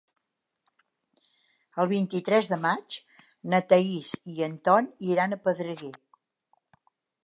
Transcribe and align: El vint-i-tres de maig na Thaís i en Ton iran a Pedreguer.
El 1.83 1.91
vint-i-tres 1.91 2.49
de 2.55 2.59
maig 2.65 2.97
na 3.55 3.63
Thaís 3.75 4.17
i 4.37 4.45
en 4.51 4.59
Ton 4.71 4.93
iran 5.15 5.35
a 5.35 5.43
Pedreguer. 5.49 5.97